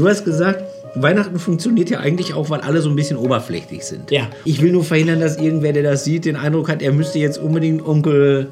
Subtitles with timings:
[0.00, 4.10] Du hast gesagt, Weihnachten funktioniert ja eigentlich auch, weil alle so ein bisschen oberflächlich sind.
[4.10, 4.30] Ja.
[4.46, 7.36] Ich will nur verhindern, dass irgendwer, der das sieht, den Eindruck hat, er müsste jetzt
[7.36, 8.48] unbedingt Onkel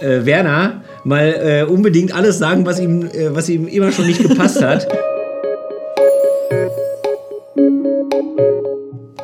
[0.00, 4.22] äh, Werner mal äh, unbedingt alles sagen, was ihm, äh, was ihm immer schon nicht
[4.22, 4.86] gepasst hat.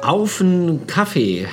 [0.02, 1.46] Auf einen Kaffee.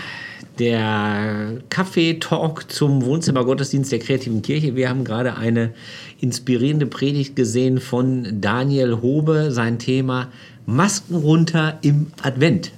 [0.60, 4.76] Der Kaffee-Talk zum Wohnzimmergottesdienst der kreativen Kirche.
[4.76, 5.74] Wir haben gerade eine
[6.20, 9.52] inspirierende Predigt gesehen von Daniel Hobe.
[9.52, 10.30] Sein Thema
[10.66, 12.72] Masken runter im Advent.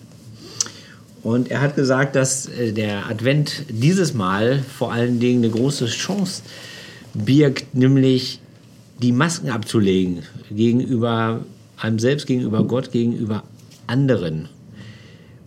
[1.24, 5.86] Und er hat gesagt, dass äh, der Advent dieses Mal vor allen Dingen eine große
[5.88, 6.44] Chance
[7.14, 8.40] birgt, nämlich
[9.02, 11.46] die Masken abzulegen gegenüber
[11.78, 13.44] einem selbst, gegenüber Gott, gegenüber
[13.88, 14.50] anderen.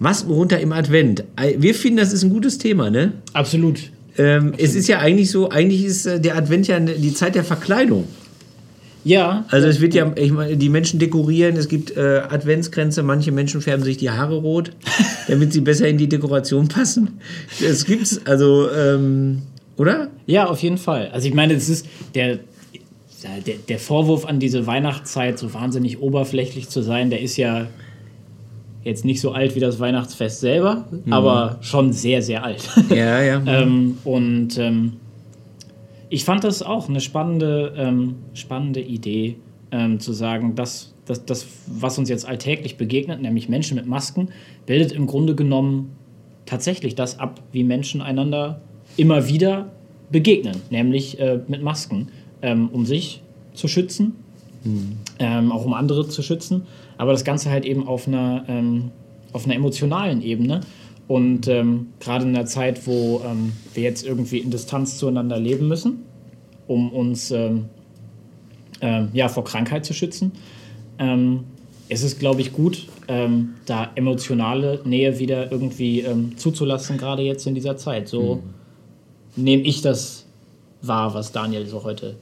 [0.03, 1.25] Masken runter im Advent.
[1.57, 3.13] Wir finden, das ist ein gutes Thema, ne?
[3.33, 3.91] Absolut.
[4.19, 7.45] Ähm, es ist ja eigentlich so, eigentlich ist äh, der Advent ja die Zeit der
[7.45, 8.07] Verkleidung.
[9.05, 9.45] Ja.
[9.49, 13.61] Also es wird ja, ich meine, die Menschen dekorieren, es gibt äh, Adventskränze, manche Menschen
[13.61, 14.73] färben sich die Haare rot,
[15.29, 17.21] damit sie besser in die Dekoration passen.
[17.61, 19.43] Es gibt's, also, ähm,
[19.77, 20.09] oder?
[20.27, 21.11] Ja, auf jeden Fall.
[21.13, 22.41] Also ich meine, es ist der,
[23.47, 27.69] der, der Vorwurf an diese Weihnachtszeit, so wahnsinnig oberflächlich zu sein, der ist ja
[28.85, 31.13] jetzt nicht so alt wie das Weihnachtsfest selber, mhm.
[31.13, 32.69] aber schon sehr, sehr alt.
[32.91, 33.43] Ja, ja.
[33.47, 34.95] ähm, und ähm,
[36.09, 39.37] ich fand das auch eine spannende, ähm, spannende Idee,
[39.71, 44.29] ähm, zu sagen, dass das, das, was uns jetzt alltäglich begegnet, nämlich Menschen mit Masken,
[44.67, 45.93] bildet im Grunde genommen
[46.47, 48.61] tatsächlich das ab, wie Menschen einander
[48.97, 49.73] immer wieder
[50.11, 52.09] begegnen, nämlich äh, mit Masken,
[52.43, 53.23] ähm, um sich
[53.55, 54.17] zu schützen,
[54.65, 54.99] mhm.
[55.19, 56.63] ähm, auch um andere zu schützen,
[56.99, 58.91] aber das Ganze halt eben auf einer, ähm,
[59.33, 60.61] auf einer emotionalen Ebene.
[61.09, 65.69] Und ähm, gerade in der Zeit, wo ähm, wir jetzt irgendwie in Distanz zueinander leben
[65.69, 66.05] müssen,
[66.67, 67.67] um uns ähm,
[68.81, 70.33] ähm, ja, vor Krankheit zu schützen,
[71.89, 77.77] ist es, glaube ich, gut, da emotionale Nähe wieder irgendwie zuzulassen, gerade jetzt in dieser
[77.77, 78.07] Zeit.
[78.07, 78.37] So
[79.37, 79.43] mhm.
[79.43, 80.27] nehme ich das
[80.81, 82.17] wahr, was Daniel so heute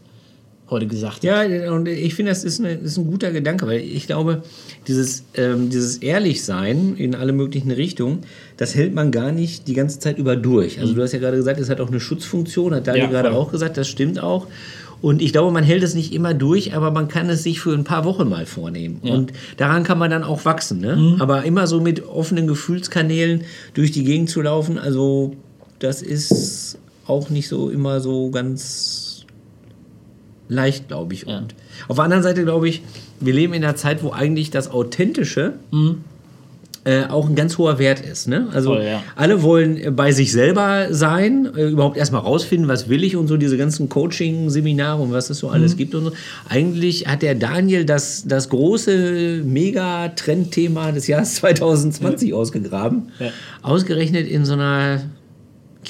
[0.70, 1.50] heute gesagt ja, hat.
[1.50, 4.42] Ja, und ich finde, das ist, eine, ist, ein guter Gedanke, weil ich glaube,
[4.86, 8.20] dieses, ähm, dieses Ehrlichsein in alle möglichen Richtungen,
[8.56, 10.78] das hält man gar nicht die ganze Zeit über durch.
[10.78, 10.96] Also mhm.
[10.96, 13.50] du hast ja gerade gesagt, es hat auch eine Schutzfunktion, hat Daniel ja, gerade auch
[13.50, 14.46] gesagt, das stimmt auch.
[15.02, 17.72] Und ich glaube, man hält es nicht immer durch, aber man kann es sich für
[17.72, 19.00] ein paar Wochen mal vornehmen.
[19.02, 19.14] Ja.
[19.14, 20.80] Und daran kann man dann auch wachsen.
[20.80, 20.96] Ne?
[20.96, 21.22] Mhm.
[21.22, 23.44] Aber immer so mit offenen Gefühlskanälen
[23.74, 25.34] durch die Gegend zu laufen, also
[25.78, 29.09] das ist auch nicht so immer so ganz
[30.50, 31.26] leicht, glaube ich.
[31.26, 31.54] Und
[31.88, 32.82] auf der anderen Seite glaube ich,
[33.20, 36.02] wir leben in einer Zeit, wo eigentlich das Authentische mhm.
[36.84, 38.26] äh, auch ein ganz hoher Wert ist.
[38.26, 38.48] Ne?
[38.52, 39.02] Also Voll, ja.
[39.14, 43.36] alle wollen bei sich selber sein, äh, überhaupt erstmal rausfinden, was will ich und so
[43.36, 45.78] diese ganzen Coaching-Seminare und was es so alles mhm.
[45.78, 46.12] gibt und so.
[46.48, 53.12] Eigentlich hat der Daniel das, das große Mega-Trendthema des Jahres 2020 ausgegraben.
[53.20, 53.28] Ja.
[53.62, 55.02] Ausgerechnet in so einer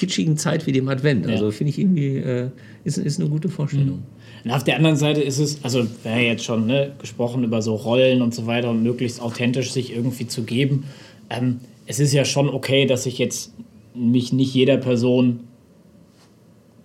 [0.01, 1.27] kitschigen Zeit wie dem Advent.
[1.27, 2.49] Also finde ich irgendwie, äh,
[2.83, 3.97] ist, ist eine gute Vorstellung.
[3.97, 4.45] Mhm.
[4.45, 7.43] Und auf der anderen Seite ist es, also wir haben ja jetzt schon ne, gesprochen
[7.43, 10.85] über so Rollen und so weiter und möglichst authentisch sich irgendwie zu geben.
[11.29, 13.53] Ähm, es ist ja schon okay, dass ich jetzt
[13.93, 15.41] mich nicht jeder Person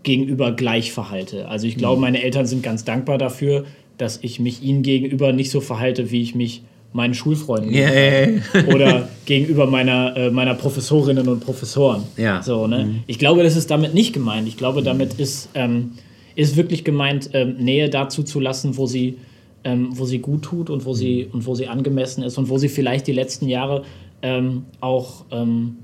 [0.02, 1.48] gegenüber gleich verhalte.
[1.48, 2.02] Also ich glaube, mhm.
[2.02, 3.64] meine Eltern sind ganz dankbar dafür,
[3.96, 8.40] dass ich mich ihnen gegenüber nicht so verhalte, wie ich mich meinen Schulfreunden yeah.
[8.74, 12.04] oder gegenüber meiner, äh, meiner Professorinnen und Professoren.
[12.16, 12.42] Ja.
[12.42, 12.84] So, ne?
[12.84, 13.00] Mhm.
[13.06, 14.48] Ich glaube, das ist damit nicht gemeint.
[14.48, 15.92] Ich glaube, damit ist ähm,
[16.36, 19.16] ist wirklich gemeint, ähm, Nähe dazu zu lassen, wo sie,
[19.64, 22.58] ähm, wo sie gut tut und wo sie, und wo sie angemessen ist und wo
[22.58, 23.82] sie vielleicht die letzten Jahre
[24.22, 25.78] ähm, auch, ähm,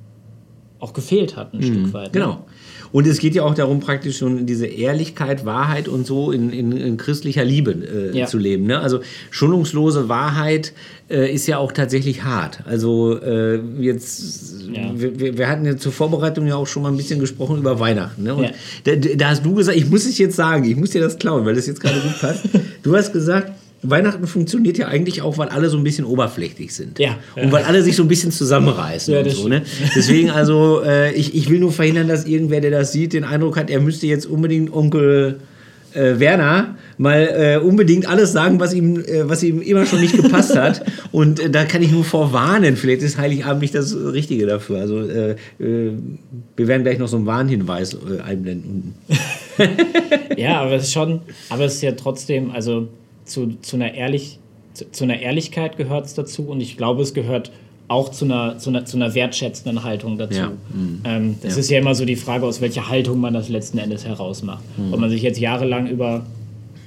[0.82, 2.15] auch gefehlt hat, ein mhm, Stück weit.
[2.15, 2.20] Ne?
[2.20, 2.44] Genau.
[2.91, 6.72] Und es geht ja auch darum, praktisch schon diese Ehrlichkeit, Wahrheit und so in, in,
[6.72, 8.26] in christlicher Liebe äh, ja.
[8.26, 8.66] zu leben.
[8.66, 8.81] Ne?
[8.81, 9.00] Also
[9.31, 10.72] schonungslose Wahrheit
[11.09, 12.65] äh, ist ja auch tatsächlich hart.
[12.66, 14.91] Also äh, jetzt, ja.
[14.94, 18.25] wir, wir, hatten ja zur Vorbereitung ja auch schon mal ein bisschen gesprochen über Weihnachten.
[18.25, 18.34] Ne?
[18.34, 18.50] Und ja.
[18.84, 21.47] da, da, hast du gesagt, ich muss es jetzt sagen, ich muss dir das klauen,
[21.47, 22.44] weil das jetzt gerade gut passt.
[22.82, 27.01] Du hast gesagt, Weihnachten funktioniert ja eigentlich auch, weil alle so ein bisschen oberflächlich sind.
[27.01, 27.18] Ja.
[27.34, 29.48] Und weil alle sich so ein bisschen zusammenreißen ja, und so.
[29.48, 29.62] Ne?
[29.97, 33.56] Deswegen also, äh, ich, ich will nur verhindern, dass irgendwer, der das sieht, den Eindruck
[33.56, 35.41] hat, er müsste jetzt unbedingt Onkel
[35.95, 40.16] äh, Werner mal äh, unbedingt alles sagen, was ihm, äh, was ihm immer schon nicht
[40.16, 40.84] gepasst hat.
[41.12, 42.77] Und äh, da kann ich nur vorwarnen.
[42.77, 44.78] Vielleicht ist Heiligabend nicht das Richtige dafür.
[44.78, 45.92] Also äh, äh,
[46.56, 48.95] wir werden gleich noch so einen Warnhinweis einblenden.
[50.36, 51.21] ja, aber es ist schon,
[51.51, 52.89] aber es ist ja trotzdem, also
[53.24, 54.39] zu, zu, einer, Ehrlich,
[54.74, 57.51] zu, zu einer Ehrlichkeit gehört es dazu und ich glaube, es gehört
[57.89, 60.39] auch zu einer, zu einer, zu einer wertschätzenden Haltung dazu.
[60.39, 60.53] Ja.
[60.72, 61.01] Mhm.
[61.04, 61.60] Ähm, das ja.
[61.60, 64.65] ist ja immer so die Frage, aus welcher Haltung man das letzten Endes herausmacht.
[64.78, 64.95] Mhm.
[64.95, 66.24] Ob man sich jetzt jahrelang über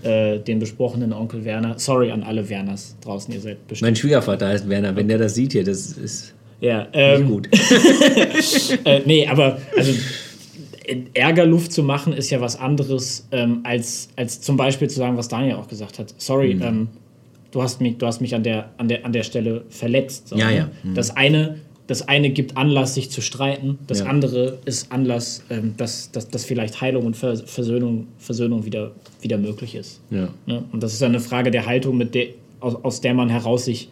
[0.06, 1.80] äh, den besprochenen Onkel Werner.
[1.80, 3.88] Sorry an alle Werners draußen, ihr seid bestimmt.
[3.88, 4.96] Mein Schwiegervater heißt Werner.
[4.96, 7.50] Wenn der das sieht hier, das ist Ja, ähm, nicht gut.
[8.86, 9.92] äh, nee, aber also
[11.14, 15.28] Ärgerluft zu machen ist ja was anderes, ähm, als, als zum Beispiel zu sagen, was
[15.28, 16.14] Daniel auch gesagt hat.
[16.18, 16.62] Sorry, Mhm.
[16.62, 16.88] ähm,
[17.52, 20.30] du hast mich, du hast mich an, der, an, der, an der Stelle verletzt.
[20.30, 20.56] So, Ja, ne?
[20.58, 20.70] ja.
[20.84, 20.96] Mhm.
[20.96, 23.78] Das, eine, das eine gibt Anlass, sich zu streiten.
[23.88, 24.06] Das Ja.
[24.08, 28.92] andere ist Anlass, ähm, dass, dass, dass vielleicht Heilung und Vers Versöhnung, Versöhnung wieder,
[29.22, 30.02] wieder möglich ist.
[30.10, 30.30] Ja.
[30.46, 30.64] Ne?
[30.72, 32.28] Und das ist eine Frage der Haltung, mit der,
[32.60, 33.90] aus, aus der man heraus sich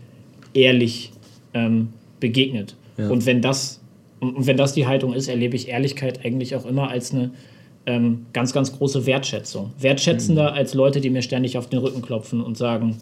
[0.54, 1.12] ehrlich
[1.54, 1.90] ähm,
[2.20, 2.76] begegnet.
[2.98, 3.10] Ja.
[3.10, 3.80] Und wenn das
[4.24, 7.32] und, und wenn das die Haltung ist, erlebe ich Ehrlichkeit eigentlich auch immer als eine
[7.86, 9.74] ähm, ganz, ganz große Wertschätzung.
[9.80, 10.58] Wertschätzender Mhm.
[10.58, 12.98] als Leute, die mir ständig auf den Rücken klopfen und sagen,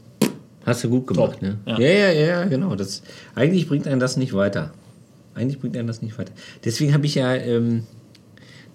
[0.66, 1.42] Hast du gut gemacht, Top.
[1.42, 1.58] ne?
[1.66, 1.80] Ja.
[1.80, 1.90] Ja.
[1.90, 2.76] ja, ja, genau.
[2.76, 3.02] Das,
[3.36, 4.72] eigentlich bringt einen das nicht weiter.
[5.34, 6.34] Eigentlich bringt einen das nicht weiter.
[6.66, 7.84] Deswegen habe ich ja ähm,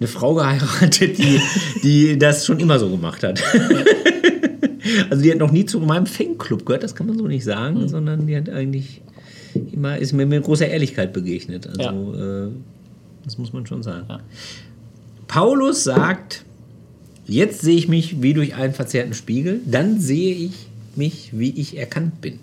[0.01, 1.41] eine Frau geheiratet, die,
[1.83, 3.41] die das schon immer so gemacht hat.
[5.11, 7.83] also die hat noch nie zu meinem Fanclub gehört, das kann man so nicht sagen,
[7.83, 7.89] Hm.
[7.89, 9.03] sondern die hat eigentlich
[9.73, 11.67] immer, ist mir mit großer Ehrlichkeit begegnet.
[11.67, 12.51] Also äh,
[13.25, 14.07] das muss man schon sagen.
[14.09, 14.21] Ja.
[15.27, 16.45] Paulus sagt,
[17.27, 21.77] jetzt sehe ich mich wie durch einen verzerrten Spiegel, dann sehe ich mich, wie ich
[21.77, 22.39] erkannt bin.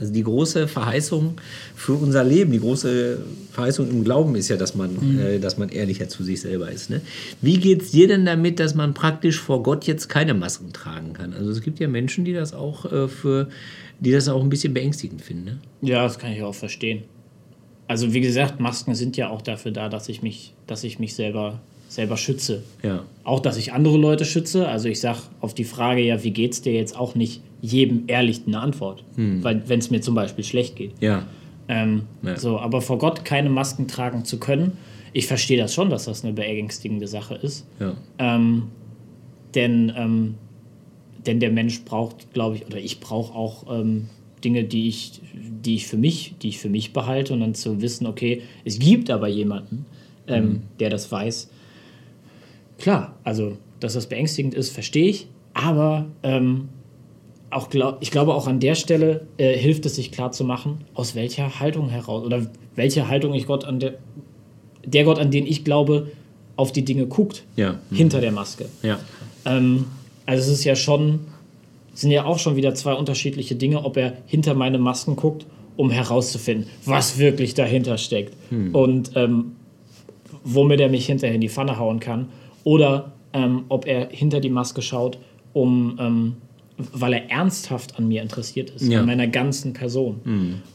[0.00, 1.34] Also die große Verheißung
[1.76, 3.18] für unser Leben, die große
[3.52, 6.88] Verheißung im Glauben ist ja, dass man, äh, dass man ehrlicher zu sich selber ist.
[6.88, 7.02] Ne?
[7.42, 11.12] Wie geht es dir denn damit, dass man praktisch vor Gott jetzt keine Masken tragen
[11.12, 11.34] kann?
[11.34, 13.48] Also es gibt ja Menschen, die das auch äh, für,
[14.00, 15.44] die das auch ein bisschen beängstigend finden.
[15.44, 15.58] Ne?
[15.82, 17.02] ja, das kann ich auch verstehen.
[17.86, 21.14] Also wie gesagt, Masken sind ja auch dafür da, dass ich mich, dass ich mich
[21.14, 22.62] selber, selber schütze.
[22.84, 23.02] Ja.
[23.24, 24.68] Auch, dass ich andere Leute schütze.
[24.68, 28.42] Also ich sage auf die Frage, ja, wie geht's dir jetzt auch nicht jedem ehrlich
[28.46, 29.02] eine Antwort.
[29.16, 30.92] Weil wenn es mir zum Beispiel schlecht geht.
[31.00, 31.26] Ja.
[31.68, 32.38] Ähm, Ja.
[32.38, 34.72] so, aber vor Gott keine Masken tragen zu können,
[35.12, 37.66] ich verstehe das schon, dass das eine beängstigende Sache ist.
[37.80, 37.94] Ja.
[38.18, 38.68] Ähm,
[39.56, 40.34] denn, ähm,
[41.26, 44.06] denn der Mensch braucht, glaube ich, oder ich brauche auch ähm,
[44.44, 47.82] Dinge, die ich, die ich für mich, die ich für mich behalte und dann zu
[47.82, 49.86] wissen, okay, es gibt aber jemanden,
[50.28, 51.50] ähm, der das weiß.
[52.80, 56.68] Klar, also dass das beängstigend ist, verstehe ich, aber ähm,
[57.50, 60.84] auch glaub, ich glaube auch an der Stelle äh, hilft es sich klar zu machen,
[60.94, 62.46] aus welcher Haltung heraus oder
[62.76, 63.94] welche Haltung ich Gott an der
[64.84, 66.10] der Gott, an den ich glaube,
[66.56, 67.78] auf die Dinge guckt, Ja.
[67.92, 68.66] hinter der Maske.
[68.82, 68.98] Ja.
[69.44, 69.86] Ähm,
[70.24, 71.20] also es ist ja schon,
[71.92, 75.44] sind ja auch schon wieder zwei unterschiedliche Dinge, ob er hinter meine Masken guckt,
[75.76, 78.34] um herauszufinden, was wirklich dahinter steckt
[78.72, 79.52] und ähm,
[80.44, 82.28] womit er mich hinterher in die Pfanne hauen kann,
[82.64, 85.18] oder ähm, ob er hinter die Maske schaut,
[85.52, 86.34] um ähm,
[86.92, 89.00] weil er ernsthaft an mir interessiert ist, Ja.
[89.00, 90.20] an meiner ganzen Person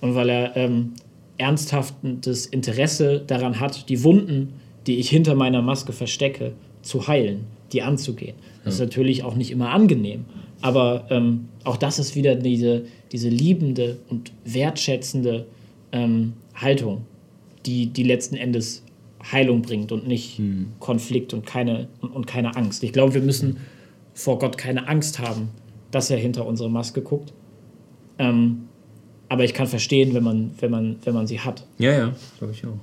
[0.01, 0.93] und weil er ähm,
[1.37, 4.53] ernsthaftes Interesse daran hat, die Wunden,
[4.87, 8.35] die ich hinter meiner Maske verstecke, zu heilen, die anzugehen.
[8.63, 10.25] Das ist natürlich auch nicht immer angenehm,
[10.61, 15.45] aber ähm, auch das ist wieder diese, diese liebende und wertschätzende
[15.91, 17.01] ähm, Haltung,
[17.65, 18.83] die, die letzten Endes
[19.31, 20.39] Heilung bringt und nicht
[20.80, 22.83] Konflikt und keine, und, und keine Angst.
[22.83, 23.57] Ich glaube, wir müssen
[24.13, 25.50] vor Gott keine Angst haben,
[25.92, 27.33] dass er hinter unsere Maske guckt.
[28.18, 28.68] Ähm,
[29.27, 31.66] aber ich kann verstehen, wenn man, wenn man, wenn man sie hat.
[31.80, 32.77] Ja, ja, glaube ich auch.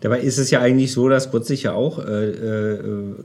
[0.00, 2.78] Dabei ist es ja eigentlich so, dass Gott sich ja auch äh, äh,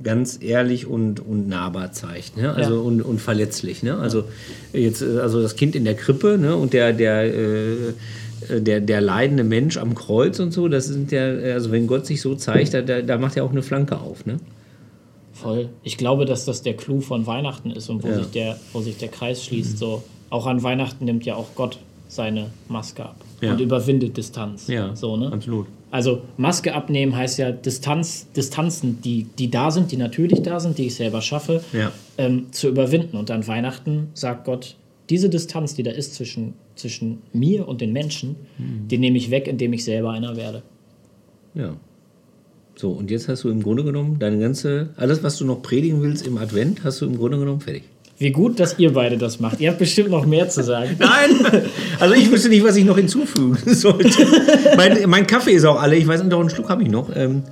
[0.04, 2.54] ganz ehrlich und, und nahbar zeigt, ne?
[2.54, 2.82] Also Ja.
[2.82, 3.98] und, und verletzlich, ne?
[3.98, 4.26] Also
[4.74, 6.56] jetzt, äh, also das Kind in der Krippe, ne?
[6.56, 7.76] Und der, der, äh,
[8.50, 12.22] der, der leidende Mensch am Kreuz und so, das sind ja, also wenn Gott sich
[12.22, 14.38] so zeigt, da, da, macht er auch eine Flanke auf, ne?
[15.34, 15.70] Voll.
[15.84, 18.18] Ich glaube, dass das der Clou von Weihnachten ist und wo, Ja.
[18.18, 19.78] sich, der, wo sich der Kreis schließt.
[19.78, 21.78] So, auch an Weihnachten nimmt ja auch Gott
[22.08, 23.52] seine Maske ab Ja.
[23.52, 24.68] und überwindet Distanz.
[24.68, 25.32] Ja, so, ne?
[25.32, 25.68] absolut.
[25.92, 30.78] Also Maske abnehmen heißt ja Distanz, Distanzen, die, die da sind, die natürlich da sind,
[30.78, 31.92] die ich selber schaffe, Ja.
[32.18, 33.16] ähm, zu überwinden.
[33.16, 34.76] Und an Weihnachten sagt Gott,
[35.10, 38.88] diese Distanz, die da ist zwischen, zwischen mir und den Menschen, Mhm.
[38.90, 40.64] die nehme ich weg, indem ich selber einer werde.
[41.54, 41.76] Ja.
[42.76, 46.02] So, und jetzt hast du im Grunde genommen deine ganze, alles, was du noch predigen
[46.04, 47.84] willst im Advent, hast du im Grunde genommen fertig.
[48.20, 49.60] Wie gut, dass ihr beide das macht.
[49.62, 50.96] Ihr habt bestimmt noch mehr zu sagen.
[51.00, 51.64] Nein!
[52.00, 54.10] Also ich wüsste nicht, was ich noch hinzufügen sollte.
[54.76, 55.96] mein, mein Kaffee ist auch alle.
[55.96, 57.16] Ich weiß nicht, doch einen Schluck habe ich noch.
[57.16, 57.44] Ähm,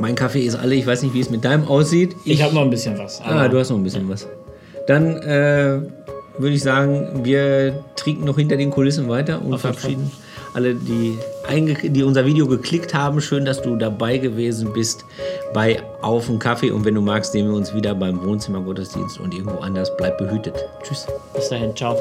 [0.00, 0.74] mein Kaffee ist alle.
[0.74, 2.14] Ich weiß nicht, wie es mit deinem aussieht.
[2.24, 3.20] Ich habe noch ein bisschen was.
[3.20, 4.26] ah, du hast noch ein bisschen was.
[4.88, 5.80] Dann äh,
[6.38, 10.10] würde ich sagen, wir trinken noch hinter den Kulissen weiter und Auf verabschieden
[10.54, 11.18] alle, die,
[11.84, 13.20] die unser Video geklickt haben.
[13.20, 15.04] Schön, dass du dabei gewesen bist
[15.54, 16.70] bei Auf den Kaffee.
[16.70, 19.94] Und wenn du magst, sehen wir uns wieder beim Wohnzimmer Gottesdienst und irgendwo anders.
[19.96, 20.54] Bleib behütet.
[20.82, 21.06] Tschüss.
[21.34, 21.96] Bis dahin, ciao.